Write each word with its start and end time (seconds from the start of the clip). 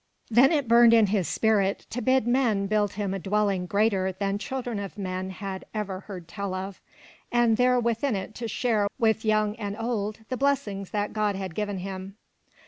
Then 0.31 0.51
it 0.51 0.67
burned 0.67 0.95
in 0.95 1.05
his 1.13 1.27
spirit 1.27 1.85
to 1.91 2.01
bid 2.01 2.25
men 2.25 2.65
build 2.65 2.93
him 2.93 3.13
a 3.13 3.19
dwelling 3.19 3.67
greater 3.67 4.11
than 4.11 4.39
children 4.39 4.79
of 4.79 4.97
men 4.97 5.29
had 5.29 5.63
ever 5.75 5.99
heard 5.99 6.27
tell 6.27 6.55
of, 6.55 6.81
and 7.31 7.55
there 7.55 7.79
within 7.79 8.15
it 8.15 8.33
to 8.33 8.47
share 8.47 8.87
with 8.97 9.23
young 9.23 9.55
and 9.57 9.77
old 9.77 10.21
the 10.29 10.37
blessings 10.37 10.89
that 10.89 11.13
God 11.13 11.35
had 11.35 11.53
given 11.53 11.77
him. 11.77 12.15